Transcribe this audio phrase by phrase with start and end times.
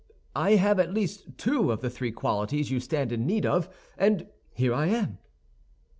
[0.35, 3.69] I have at least two of the three qualities you stand in need of,
[3.99, 5.19] and here I am."